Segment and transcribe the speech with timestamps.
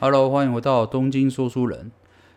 [0.00, 1.90] Hello，欢迎回到东京说书人。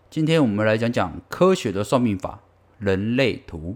[0.10, 2.40] 今天我们来讲讲科学的算命法——
[2.80, 3.76] 人类图。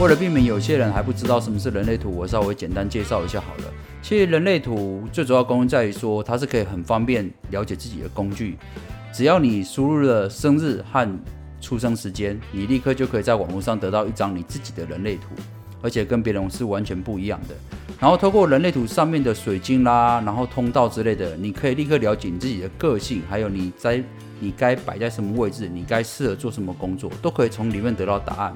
[0.00, 3.72] 为了避免有些人还不知道什么是人类图，我稍微简单介绍一下好了。
[4.08, 8.56] 其实人类图最主要功能在于说，它是可以很方便了解自己的工具。
[9.12, 11.18] 只要你输入了生日和
[11.60, 15.30] 出生时间，你立刻就可以在网络上得到一张你自己的人类图，
[15.82, 17.54] 而且跟别人是完全不一样的。
[17.98, 24.00] 然后透过人类图上面的水晶啦，然后通道之类的，你可以立刻了解你自己的个性，还有你在
[24.38, 28.54] 你该摆在什么位置，你该适合做什么工作，都可以从里面得到答案。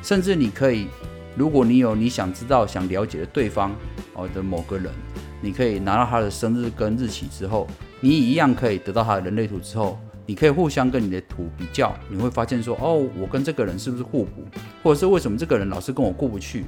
[0.00, 0.86] 甚至你可以，
[1.36, 3.74] 如果你有你想知道、想了解的对方
[4.14, 4.92] 哦的某个人，
[5.40, 7.66] 你可以拿到他的生日跟日期之后，
[8.00, 14.44] 你一样可以得到他的人类图之后，你可以互相跟你的图比较，你会发现说，哦，我跟这个人是不是互补，
[14.82, 16.64] 或者是为什么这个人老是跟我过不去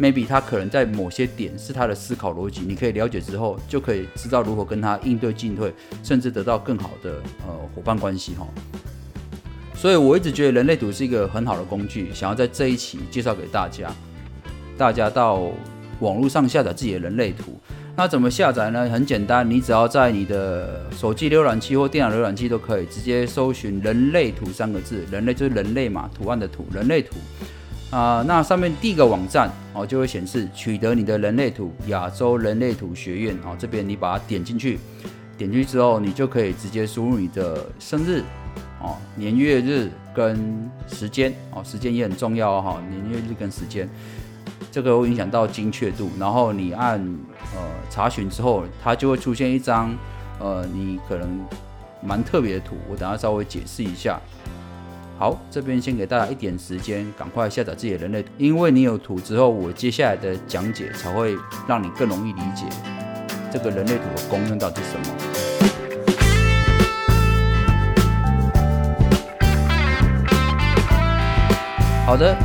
[0.00, 8.46] ？maybe 他可能在某些点是他的思考逻辑，你可以了解之后，就可以知道如何跟他应对进退，甚至得到更好的呃伙伴关系哈。
[9.74, 13.94] 所以我一直觉得人类图是一个很好的工具，想要在这一期介绍给大家。
[14.76, 15.50] 大家到
[16.00, 17.58] 网络上下载自己的人类图，
[17.96, 18.88] 那怎么下载呢？
[18.90, 27.16] 很简单，你只要在你的手机浏览器或电脑浏览器都可以，直接搜寻“人类图”三个字，人类就是人类嘛，图案的图，人类图
[27.90, 28.22] 啊。
[28.28, 34.78] 那上面第一个网站哦，就会显示取得你的人类图，亚洲人类图学院哦，这边你把它点进去，
[35.38, 38.22] 点进去之后，你就可以直接输入你的生日。
[38.78, 42.80] 哦，年月日跟时间哦，时间也很重要哈。
[42.90, 43.88] 年月日跟时间，
[44.76, 46.10] 这个会影响到精确度。
[46.20, 47.00] 然后你按
[47.54, 49.90] 呃查询之后，它就会出现一张
[50.38, 51.26] 呃你可能
[52.02, 52.76] 蛮特别的图。
[52.86, 54.20] 我等下稍微解释一下。
[55.18, 61.34] 好，这边先给大家一点时间，赶快下载自己的人类图，因为你有图之后，我接下来的讲解才会
[61.66, 62.66] 让你更容易理解
[63.50, 65.06] 这个人类图的功能到底是什么。
[72.04, 72.36] 好的，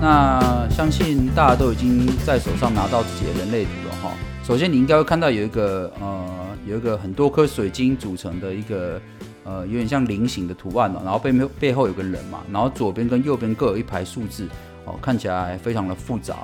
[0.00, 4.12] 那相信大家都已经在手上拿到自己的人类图了哈。
[4.44, 9.00] 首先，你应该会看到有一个呃，有一个很多颗水晶组成的一个
[9.44, 11.00] 呃，有点像菱形的图案哦。
[11.04, 14.46] 然后背面背后有个人嘛，然后左边跟右边各有一排数字
[14.84, 16.36] 哦，看起来非常的复杂。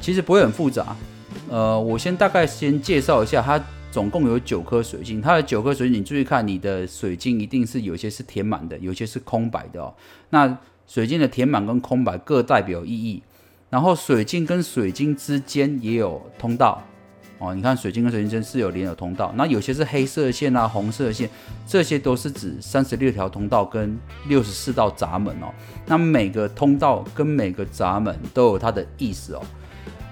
[0.00, 0.96] 其实不会很复杂，
[1.48, 3.58] 呃，我先大概先介绍一下，它
[3.92, 5.22] 总共有九颗水晶。
[5.22, 9.94] 它的九颗水晶，你注意看，你的水晶一定是有些是填满的，有些是空白的哦。
[10.28, 13.22] 那水晶的填满跟空白各代表意义，
[13.68, 16.80] 然后水晶跟水晶之间也有通道
[17.38, 17.52] 哦。
[17.54, 21.28] 你看水晶跟水晶之间是有连有通道，那有些是黑色线啊、红色线，
[21.66, 23.98] 这些都是指三十六条通道跟
[24.28, 25.52] 六十四道闸门哦。
[25.86, 29.42] 那每个通道跟每个闸门都有它的意思哦。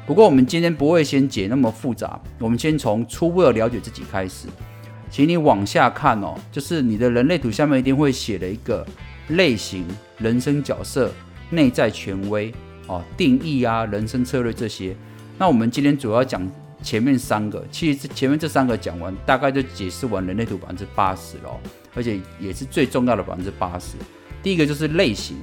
[0.05, 4.49] 不过我们今天不会先解那么复杂，我们先从初步的了解自己开始。
[5.09, 8.85] 请你往下看哦，就是你的人类图下面一定会写了一个。
[9.29, 9.87] 类型、
[10.19, 11.11] 人生角色、
[11.51, 12.53] 内在权威
[12.87, 14.95] 哦、定义啊、人生策略这些。
[15.39, 16.47] 那我们今天主要讲
[16.83, 21.61] 前面三个，其实前面这三个讲完，大概就解释完人类图百分之八十了，
[21.95, 23.97] 而且也是最重要的百分之八十。
[24.43, 25.39] 第一个就是类型，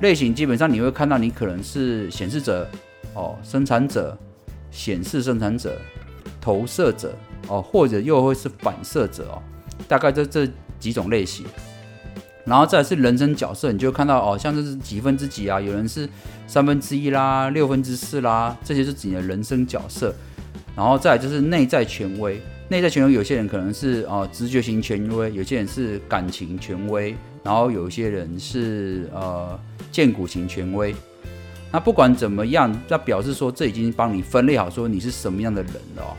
[0.00, 2.66] 类型基本上你会看到你可能是显示者
[3.14, 4.16] 哦、生产者、
[4.70, 5.78] 显示生产者、
[6.40, 7.14] 投射者
[7.48, 9.42] 哦，或者又会是反射者哦，
[9.86, 10.48] 大概这这
[10.80, 11.44] 几种类型。
[12.48, 15.60] 然后再是人生角色，你就看到哦，像这是几分之几啊？
[15.60, 16.08] 有人是
[16.46, 20.14] 三分之一啦，六分之四啦，这些是指你的人生角色。
[20.74, 29.58] 然后再就是内在权威，内在权威有些人可能是哦直觉型权威，有些人是感情权威，然后有些人是呃
[29.90, 30.94] 见骨型权威。
[31.70, 36.16] 那不管怎么样，那表示说这已经帮你分类好，说你是什么样的人了哦。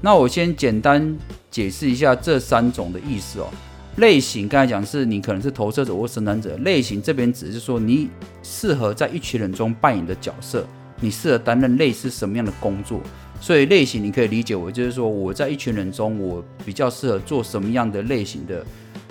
[0.00, 1.16] 那我先简单
[1.50, 3.48] 解释一下这三种的意思哦。
[3.96, 8.08] 类型刚才讲是你可能是投射者或生产者，类型这边只是说你
[8.42, 10.66] 适合在一群人中扮演的角色，
[11.00, 13.00] 你适合担任类似什么样的工作，
[13.40, 18.66] 所以类型你可以理解为就是说我在一群人中我比较适合做什么样的类型的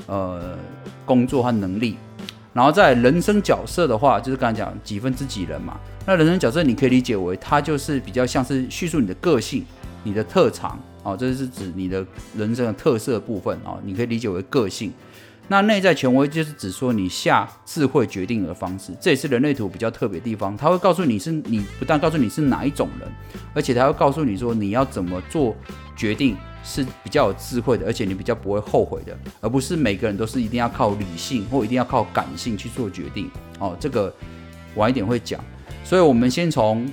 [0.08, 0.58] 呃
[1.06, 1.96] 工作和能力，
[2.52, 9.64] 然后在人生角色的话，就是刚才讲几分之几人嘛，那人生角色你可以理解为它就是比较像是叙述你的个性、
[10.04, 10.78] 你的特长。
[11.04, 12.06] 哦，这是指你的
[12.36, 14.92] 人生的特色部分哦，你可以理解为个性。
[15.50, 20.56] 那内在权威就是指说你下智慧决定的方式，这也是人类图比较特别的地方。
[20.56, 23.10] 它会告诉你是你不但告诉你是哪一种人，
[23.54, 25.54] 而且它会告诉你说你要怎么做
[25.98, 33.30] 决定是比较有智慧的，而且你比较不会后悔的，而不是每个人都是一定要靠理性或一定要靠感性去做决定。
[33.60, 34.12] 哦，这个
[34.76, 35.44] 晚一点会讲。
[35.84, 36.90] 所以我们先从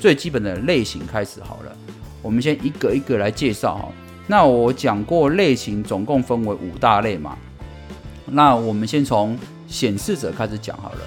[0.00, 1.76] 最基本的类型开始好了。
[2.22, 3.88] 我们先一个一个来介绍哈。
[4.28, 7.36] 那我讲过类型总共分为五大类嘛。
[8.26, 9.36] 那我们先从
[9.66, 10.98] 显示者开始讲好了。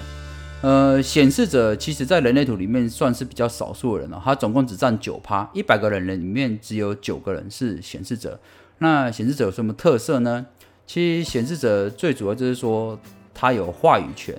[0.62, 8.38] 呃，显示者其实在人类图里面算是比较少数的人了，他总共只占九趴，一百个人人里面只有九个人是显示者。
[8.78, 10.44] 那显示者有什么特色呢？
[10.86, 12.98] 其实显示者最主要就是说
[13.34, 14.34] 他有话语权，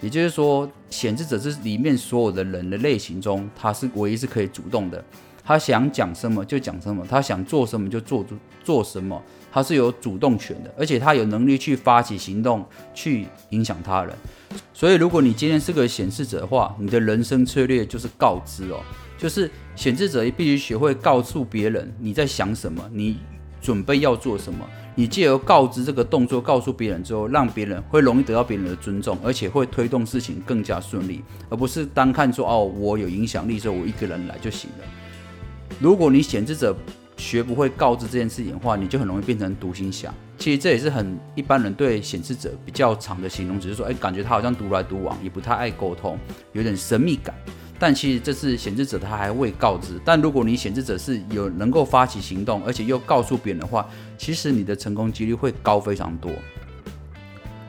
[0.00, 5.02] 也就是说显示者是里面所有的人的类型中，他是唯一是可以主动的。
[5.48, 8.22] 他想讲什么就讲什么，他想做什么就做
[8.62, 9.18] 做什么，
[9.50, 12.62] 他是有主动权的，而且他有能力去发起行动，
[12.92, 14.14] 去影响他人。
[14.74, 18.82] 所以，如果你今天是个显示者的话，你的人生策略就是告知哦，
[19.16, 23.16] 就是显示者必须学会告诉别人你在想什么，你
[23.58, 24.68] 准备要做什么。
[24.96, 34.84] 你借由告知这个动作，告诉别人之后，让别人会容易得到别人的尊重，而且会推动事情更加顺利，而不是单看说哦，我有影响力，所以我一个人来就行了。
[35.80, 36.76] 如果你显示者
[37.16, 40.12] 学不会告知这件事情的话，你就很容易变成独行侠。
[40.38, 46.16] 其实这也是很一般人对显示者比较长的形容，只是说，哎，感觉他好像独来独往，也不太爱沟通，
[46.52, 47.34] 有点神秘感。
[47.80, 50.00] 但其实这是显示者他还未告知。
[50.04, 56.30] 但如果你显示者是有能够发起行动，而且又告诉别人的话，其实你的成功几率会高非常多。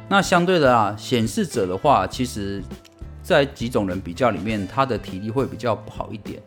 [0.07, 2.63] 那相对的啊，显示者的话，其实
[3.21, 6.41] 在几种人比较里面，他的体力会比较不好一点。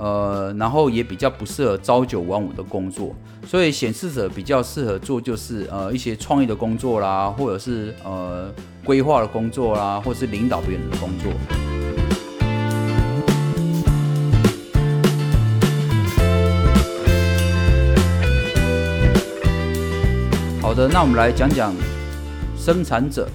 [0.00, 3.14] 呃，然后也比较不适合朝九晚五的工作，
[3.46, 8.50] 所以显示者比较适合做就是呃一些创意的工作啦，或者是呃
[8.82, 11.30] 规划的工作啦，或者是领导别人的工作。
[20.62, 21.74] 好的，那我们来讲讲
[22.56, 23.28] 生产者，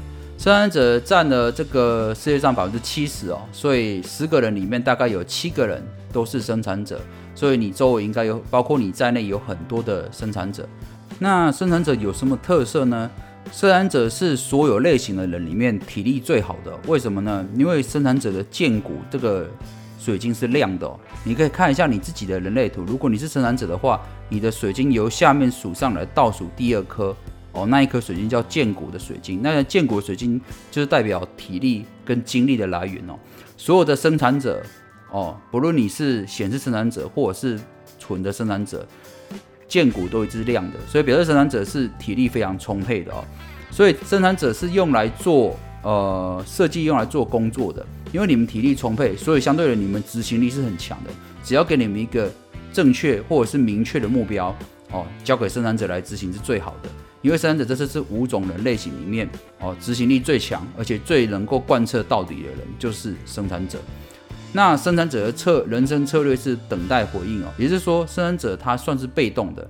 [0.46, 5.84] 生产者占了这个世界上百分之七十哦，所以十个人里面大概有七个人。
[6.14, 7.02] 都是生产者，
[7.34, 10.66] 所以你周围应该有，包括你在内有很多的生产者。
[11.20, 13.10] 那生产者有什么特色呢？
[13.52, 17.46] 生产者是所有类型的人里面体力最好的，为什么呢？
[17.58, 19.50] 因为生产者的剑骨这个
[20.00, 20.90] 水晶是亮的，
[21.26, 22.84] 你可以看一下你自己的人类图。
[22.84, 24.00] 如果你是生产者的话，
[24.30, 27.14] 你的水晶由下面数上来倒数第二颗
[27.56, 29.42] 哦，那一颗水晶叫剑骨的水晶。
[29.42, 33.18] 那剑骨水晶就是代表体力跟精力的来源哦。
[33.58, 34.62] 所有的生产者。
[35.12, 37.58] 哦，不论你是显示生产者或者是
[37.98, 38.86] 纯的生产者，
[39.66, 43.24] 剑骨都一直亮的，所以表示生产者是体力非常充沛的哦。
[43.72, 51.12] 所以生产者是用来做呃设计，用来做工作的，因为你们体力充沛，所以相对的你们执行力是很强的。
[51.42, 52.30] 只要给你们一个
[52.74, 54.54] 正确或者是明确的目标
[54.92, 56.90] 哦，交给生产者来执行是最好的。
[57.26, 59.28] 因为生产者这次是五种人类型里面
[59.60, 63.80] 哦，执行力最强，而且最能够贯彻到底的人就是生产者。
[64.54, 69.68] 那生产者的策人生策略是等待回应哦，也就是说，生产者他算是被动的，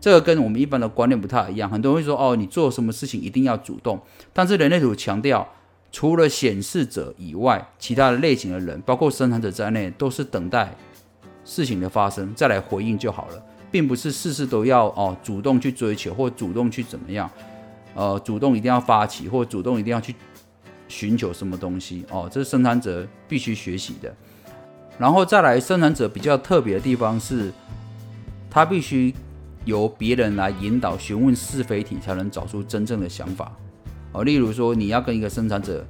[0.00, 1.70] 这个跟我们一般的观念不太一样。
[1.70, 4.00] 很多人会说，哦，你做什么事情一定要主动，
[4.32, 5.48] 但是人类图强调，
[5.92, 10.74] 除了显示者以外，其他的类型的人，包括生产者在内，都是等待
[11.44, 13.40] 事情的发生再来回应就好了，
[13.76, 17.30] 并不是事事都要哦主动去追求或主动去怎么样，
[17.94, 20.14] 呃，主动一定要发起或主动一定要去
[20.88, 24.10] 寻求什么东西哦，这是生产者必须学习的。
[24.96, 27.52] 然后再来，生产者比较特别的地方是，
[28.48, 29.14] 他必须
[29.66, 33.54] 由别人来引导、询问是非题，才能找出真正的想法。
[34.12, 35.86] 哦，例如说，你要跟一个生产者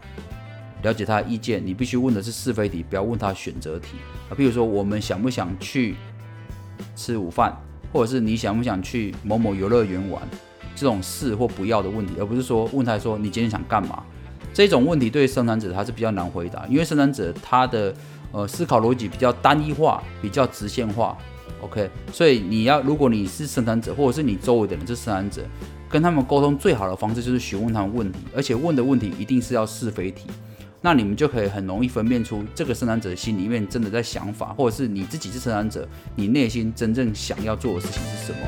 [0.82, 3.98] 了解他的意见，你必须问的是是非题，不要问他选择题。
[4.28, 5.94] 啊，比如说，我们想不想去
[6.96, 7.56] 吃午饭，
[7.92, 10.22] 或者是你想不想去某某游乐园玩，
[10.74, 14.02] 这种是或不要的问题，而不是说问他说你今天想干嘛？
[14.52, 17.94] 这种问题对生产者他是比较难回答，因为生产者他的。
[18.32, 21.16] 呃，思考逻辑比较单一化，比较直线化
[21.62, 21.88] ，OK。
[22.12, 25.42] 所以你要，如果你是生产者，或者是你周围的人是生产者，
[25.88, 30.26] 跟他们沟通最好的方式就是询问他们问题，而且问的问题一定是要是非题。
[30.86, 38.38] 那你们就可以很容易分辨出这个生产者心里面真的在想法，或者是你自己是生产者，你内心真正想要做的事情是什么。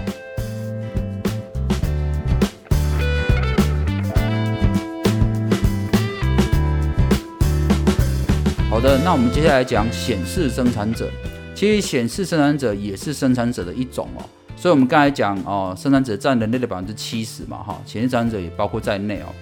[8.71, 11.11] 好的，那我们接下来讲显示生产者。
[11.57, 14.23] 其实显示生产者也是生产者的一种哦。
[14.55, 19.35] 所以，我们刚才讲哦，生产者占人类的百分之七十嘛，哈，显示生产者也包括在内哦。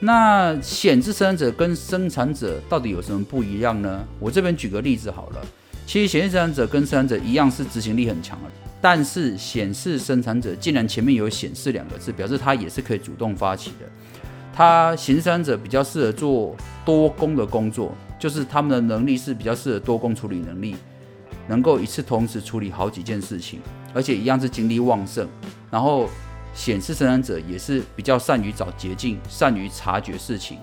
[0.00, 4.04] 那显示生产者跟生产者到底有什么不一样呢？
[4.20, 5.44] 我这边举个例子好了。
[5.86, 8.50] 其实显示生产者跟生产者一样是执行力很强的，
[8.80, 13.86] 但是显示生产者竟然前面有显示两个字，表示他也是可以主动发起的。
[14.52, 20.74] 他显示生产者比较适合做多工的工作，就是他们的能力是比较适合多工处理能力，
[21.46, 23.60] 能够一次同时处理好几件事情，
[23.94, 25.26] 而且一样是精力旺盛。
[25.70, 26.08] 然后
[26.56, 30.58] 显示生产者也是比较善于找捷径，善于察觉事情。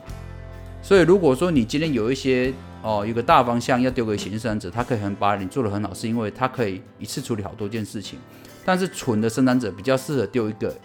[0.82, 8.20] 所以如果说你今天有一些哦，有个大方向要丢给显示生产者，他可以很把你做的很好，是因为他可以一次处理好多件事情。
[8.66, 10.76] 但是蠢的生产者比较适合丢一个、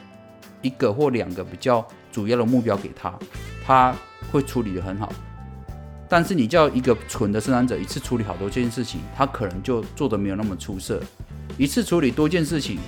[0.62, 3.12] 一个或两个比较主要的目标给他，
[3.64, 3.92] 他
[4.30, 5.12] 会处理的很好。
[6.08, 11.02] 但是你叫一个蠢的生产者一次处理好多件事情，他可能就做的没有那么出色。
[11.56, 12.78] 一次处理多件事情，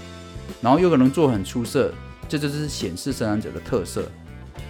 [0.63, 1.93] 然后又可能做很出色，
[2.31, 4.05] 这就是显示生产者的特色。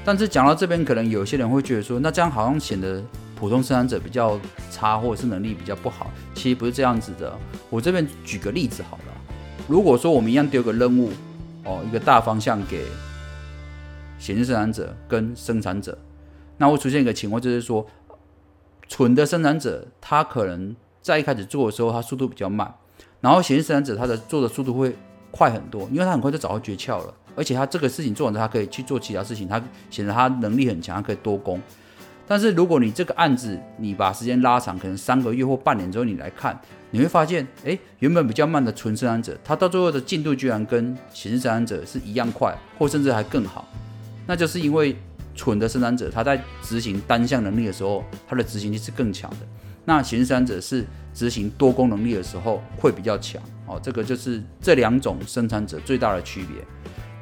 [0.05, 3.01] 但是讲到这边，可能有些人会觉得说，那这样好像显得。
[3.37, 4.39] 普通生产者比较
[4.71, 7.35] 差，或者是能力比较不好，其实不是这样子的。
[7.71, 9.15] 我这边举个例子好了，
[9.67, 11.11] 如果说我们一样丢个任务，
[11.65, 12.85] 哦，一个大方向给
[14.19, 15.97] 显示生产者跟生产者，
[16.59, 17.87] 那会出现一个情况，就是说，
[18.89, 22.75] 蠢的生产者他可能在一开始做的时候，他速度比较慢，
[23.23, 24.95] 然后显示生产者他的做的速度会
[25.31, 31.61] 快很多，因为他很快就找到诀窍了，而且他这个事情做完之后，他可以去做其他事情，他显得他能力很强，他可以多工。
[32.27, 36.57] 但是如果你这个案子你把时间拉长，可能三个月或半年之后你来看，
[36.93, 43.69] 你会发现，哎，原本比较慢的纯生产者，他到最后的进度居然跟显示生产者是一样快，或甚至还更好。
[44.27, 44.97] 那就是因为
[45.35, 49.39] 蠢的生产者他在执行单项能力的时候，他的执行力是更强的。
[49.85, 53.43] 那显示生产者是执行多功能力的时候会比较强。
[53.67, 56.65] 哦，这个就是这两种生产者最大的区别。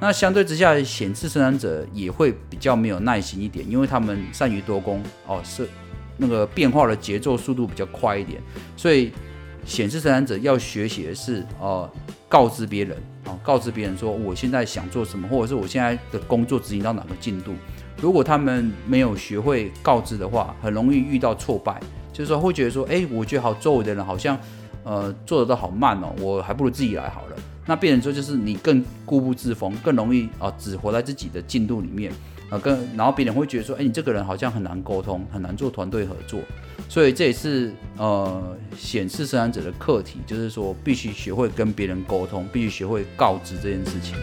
[0.01, 5.69] 那相对之下，显示生产者也会比较没有耐心一点，因为他们善于多工哦，是
[6.17, 8.41] 那个变化的节奏速度比较快一点，
[8.77, 9.11] 所以
[9.65, 11.91] 显示生产者要学习的是哦，
[12.29, 17.55] 告知别人哦，告知别人说我现在想做什么，或者是我现在的工作执行到哪个进度。
[18.01, 21.81] 如果他们没有学会告知的话，很容易遇到挫败，
[22.13, 24.39] 就是说会觉得说，哎，我觉得好周围的人好像
[24.85, 27.37] 呃做的都好慢哦，我还不如自己来好了。
[27.69, 32.11] 那变成说就是你更固步自封，更容易啊只活在自己的进度里面
[32.49, 36.41] 啊，跟然后别人会觉得说，哎，你这个人好像很难沟通，很难做团队合作，
[36.89, 44.15] 所以这也是呃显示生产者的课题，就是说必须学会跟别人沟通，必须学会告知这件事情。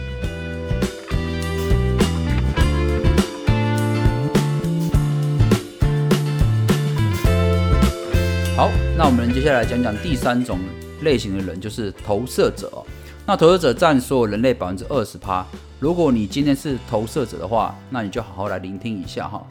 [8.56, 10.58] 好，那我们接下来讲讲第三种
[11.02, 12.84] 类型的人，就是投射者。
[13.28, 15.44] 那投射者占所有人类百分之二十趴。
[15.80, 19.44] 如果你今天是投射者的话，那你就好好来聆听一下哈。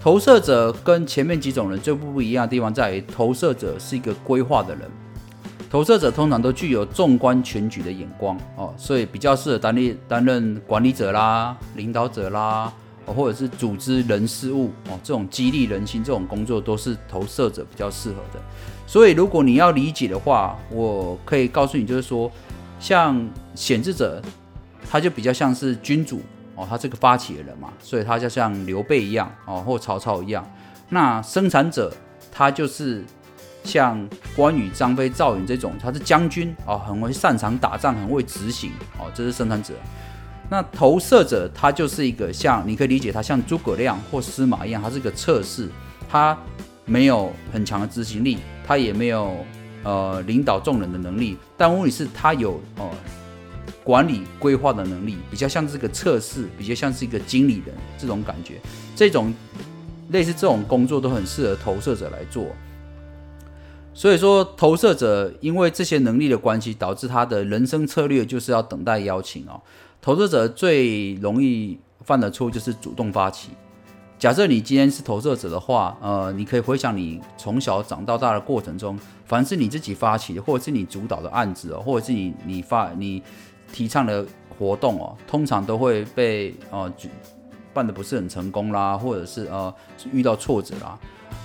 [0.00, 4.88] 投射者跟前面几种人最不一样的地方在于，投射者是一个规划的人。
[5.68, 12.72] 投射者通常都具有纵观全局的眼光哦，所以比较适合担任担任管理者啦、领导者啦，
[13.04, 18.40] 或者是组织人事物哦这种激励人心这种工作，都是投射者比较适合的。
[18.86, 22.30] 所以如果你要理解的话，我可以告诉你，就是说。
[22.78, 24.22] 像显示者，
[24.90, 26.22] 他就比较像是君主
[26.54, 30.48] 哦，他这个发起的人嘛，所以他就像刘备一样哦，或曹操一样。
[30.88, 31.92] 那生产者，
[32.32, 33.04] 他就是
[33.64, 39.74] 像关羽、张飞、赵云这种，他是将军哦，很会擅长打仗，很会执行哦，这是生产者。
[40.48, 45.68] 那投射者，他就是一个像你可以理解他像诸葛亮或司马一样，他是个测试，
[46.08, 46.36] 他
[46.86, 49.44] 没有很强的执行力，他也没有。
[49.84, 52.90] 呃，领导众人的能力，但问题是，他有呃
[53.84, 58.60] 管理规划的能力，比较像是个测试，比较像是一个经理人这种感觉。
[58.94, 59.32] 这种
[60.10, 62.46] 类似这种工作都很适合投射者来做。
[63.94, 69.60] 所以说，投射者因为这些能力的关系，导致他的人生策略就是要等待邀请哦。
[70.00, 73.50] 投射者最容易犯的错就是主动发起。
[74.18, 83.22] 假设你今天是投射者的话，呃，你可以回想你从小长到大的过程中，凡是你自己发起的，或者是你主导的案子哦，或者是你你发你
[83.72, 84.26] 提倡的
[84.58, 86.92] 活动哦，通常都会被呃
[87.72, 89.72] 办的不是很成功啦，或者是呃
[90.10, 90.98] 遇到挫折啦，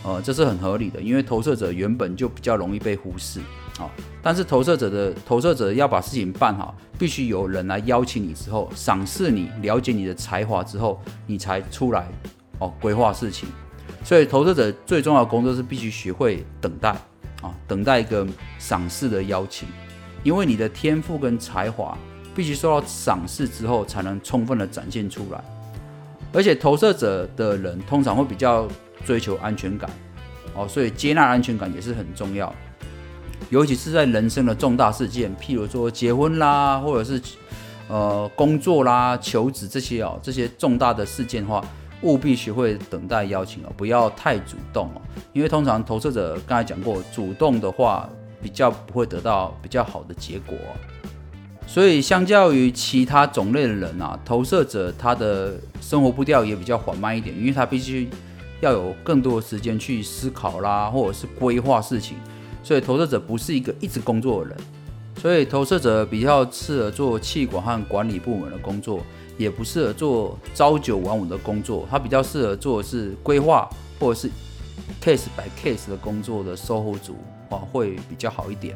[0.03, 3.39] 呃，这是很合理的，因为投射者原本就比较容易被忽视
[3.77, 3.87] 啊。
[4.23, 12.07] 但是投射者的投射者要把事情办好，必须有人来邀请你之后，赏识你，了解你的才华之后，你才出来。
[12.63, 13.49] 哦，规划事情，
[14.05, 16.91] 所以投资者最重要的工作是必须学会等待
[17.41, 18.25] 啊，等待一个
[18.57, 19.67] 赏识的邀请，
[20.23, 21.97] 因为你的天赋跟才华
[22.33, 25.43] 必须受到赏识之后，才能充分的展现出来。
[26.31, 28.65] 而且投射者的人通常会比较
[29.05, 29.89] 追求安全感
[30.55, 32.53] 哦，所以接纳安全感也是很重要。
[33.49, 37.21] 尤其是在人生的重大事件，譬如说结婚啦，或者是
[37.89, 41.63] 呃工作啦、求职这些哦，这些重大的事件的话，
[42.03, 45.01] 务必学会等待邀请哦，不要太主动哦，
[45.33, 48.09] 因为通常投射者刚才讲过，主动的话
[48.41, 50.55] 比较不会得到比较好的结果。
[51.65, 58.09] 所以，相较于其他种类的人啊，投射者他的生活步调也比较缓慢一点，因为他必须
[58.59, 62.17] 要有更多的时间去思考啦，或者是规划事情。
[62.61, 64.57] 所以，投射者不是一个一直工作的人，
[65.23, 68.99] 所以投射者比较适合做气管和管理部门的工作，
[69.37, 71.87] 也不适合做朝九晚五的工作。
[71.89, 74.29] 他比较适合做的是规划或者是
[75.01, 77.15] case by case 的工作的售后组
[77.49, 78.75] 啊，会比较好一点。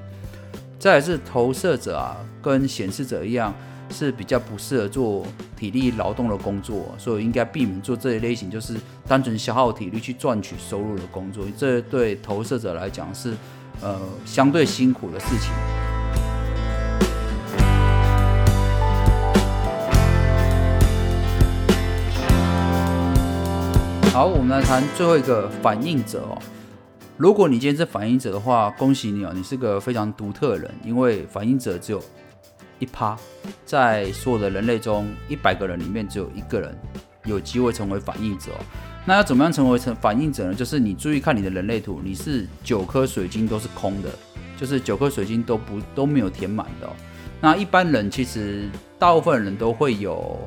[0.79, 3.53] 再是投射者啊，跟显示者一样，
[3.89, 5.25] 是比较不适合做
[5.57, 8.73] 体力劳动的工作，所以应该避免做这一类型，就是
[9.05, 11.43] 单纯消耗体力去赚取收入的工作。
[11.57, 13.33] 这对投射者来讲是
[13.81, 15.51] 呃相对辛苦的事情。
[24.17, 26.41] 好，我们来谈最后一个反应者哦。
[27.17, 32.01] 如果你今天是反应者的话，恭喜你哦，你是个非常独特的人，因为反应者只有
[32.79, 33.15] 一趴，
[33.63, 36.75] 在所有的人类中，一百个人里面只有一个人
[37.25, 38.65] 有机会成为反应者哦。
[39.05, 40.53] 那要怎么样成为成反应者呢？
[40.55, 44.09] 就是你注意看你的人类图，你是九颗水晶都是空的，
[44.59, 46.89] 就是九颗水晶都不都没有填满的。
[47.39, 50.39] 那一般人其实大部分人都会有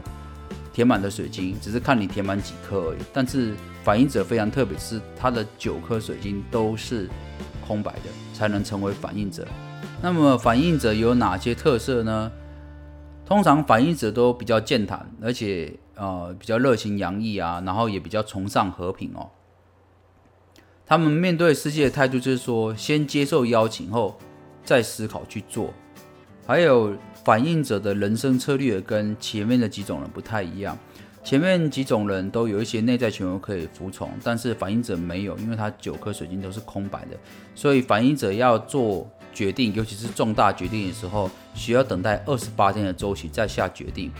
[0.72, 2.98] 填满的水晶，只是看你填满几颗而已。
[3.12, 7.08] 但是反应者非常特别，是他的九颗水晶都是
[7.66, 9.46] 空白的，才能成为反应者。
[10.02, 12.30] 那么反应者有哪些特色呢？
[13.26, 19.30] 通常反应者都比较健谈，而且呃比较热情洋溢啊，然后也比较崇尚和平哦。
[20.86, 24.18] 他们面对世界的态度就是说，先接受邀请后
[24.64, 25.72] 再思考去做。
[26.44, 30.78] 还有反应者的人生策略跟前面的几种人不太一样。
[31.22, 37.16] 前面几种人都有一些内在权威可以服从，但是反应者没有，因为他九颗水晶都是空白的，
[37.54, 44.10] 所以反应者要做决定，尤其是重大决定的时候，需要等待二十八天的周期再下决定，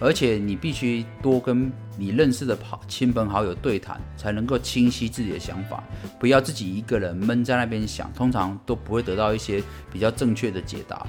[0.00, 5.84] 而且你必须多跟你认识的好亲朋好友对谈，才能够清晰自己的想法，
[6.18, 11.06] 不要自己一个人闷在那边想，通常都不会得到一些比较正确的解答。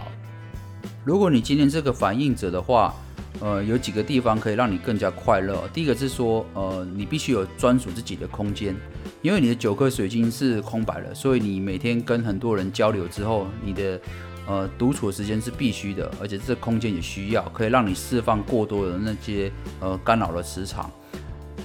[1.05, 2.93] 如果你今天是个反应者的话，
[3.39, 5.67] 呃，有几个地方可以让你更加快乐。
[5.73, 8.75] 第一个是说，呃，你必须有专属自己的空间，
[9.21, 13.99] 因为你的九颗水晶是空白的，所以你每天跟很多人交流之后，你的
[14.45, 20.91] 呃独处的时间是必须的，而且这空间也需要，可以让你释放过多的那些呃干扰的磁场。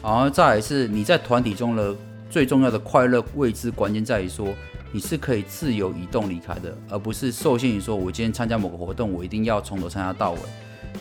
[0.03, 1.95] 然后再来是你在团体中的
[2.31, 4.47] 最重要的快乐位置关键在于说，
[4.95, 10.39] 你是可以自由移动离开的，而不是受限于说我今天参加某个活动，我一定要从头参加到尾。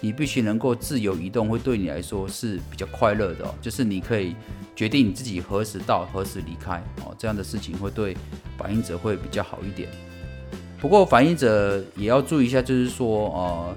[0.01, 3.53] 你必须能够自由移动，会对你来说是比较快乐的哦。
[3.61, 4.35] 就是你可以
[4.75, 7.13] 决定你自己何时到，何时离开哦。
[7.19, 8.17] 这样的事情会对
[8.57, 9.87] 反应者会比较好一点。
[10.81, 13.75] 不过反应者也要注意一下，就是说呃，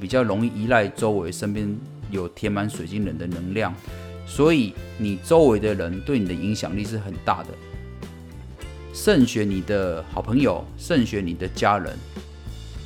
[0.00, 1.78] 比较容易依赖周围身边
[2.10, 3.74] 有填满水晶人的能量，
[4.26, 7.50] 所以你周围的人对你的影响力是很大的。
[9.00, 11.96] 慎选你的好朋友，慎选你的家人，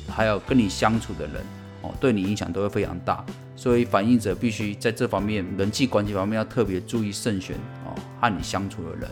[0.07, 1.43] 还有跟你相处的人。
[1.81, 9.09] 哦，对你影响都会非常大，所以反应者必须在这方面人际关系方面要特别注意慎选哦，和你相处的人。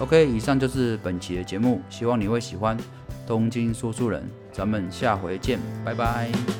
[0.00, 2.76] OK，以上就是本期的节目，希望你会喜欢
[3.24, 6.59] 东京说书人，咱们下回见，拜拜。